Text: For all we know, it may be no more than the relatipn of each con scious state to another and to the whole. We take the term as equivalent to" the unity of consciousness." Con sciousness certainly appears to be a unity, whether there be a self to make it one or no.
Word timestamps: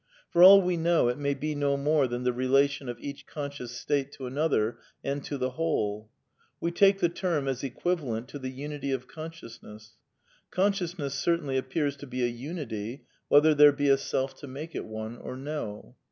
For 0.31 0.41
all 0.41 0.63
we 0.63 0.77
know, 0.77 1.09
it 1.09 1.19
may 1.19 1.35
be 1.35 1.53
no 1.53 1.77
more 1.77 2.07
than 2.07 2.23
the 2.23 2.33
relatipn 2.33 2.89
of 2.89 2.97
each 2.99 3.27
con 3.27 3.51
scious 3.51 3.67
state 3.69 4.11
to 4.13 4.25
another 4.25 4.79
and 5.03 5.23
to 5.25 5.37
the 5.37 5.51
whole. 5.51 6.09
We 6.59 6.71
take 6.71 6.97
the 6.99 7.07
term 7.07 7.47
as 7.47 7.63
equivalent 7.63 8.27
to" 8.29 8.39
the 8.39 8.49
unity 8.49 8.91
of 8.93 9.07
consciousness." 9.07 9.97
Con 10.49 10.73
sciousness 10.73 11.11
certainly 11.11 11.55
appears 11.55 11.95
to 11.97 12.07
be 12.07 12.23
a 12.23 12.27
unity, 12.27 13.05
whether 13.27 13.53
there 13.53 13.71
be 13.71 13.89
a 13.89 13.97
self 13.99 14.33
to 14.37 14.47
make 14.47 14.73
it 14.73 14.85
one 14.85 15.17
or 15.19 15.37
no. 15.37 15.95